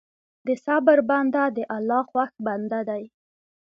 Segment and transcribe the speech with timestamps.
[0.45, 3.03] د صبر بنده د الله خوښ بنده دی.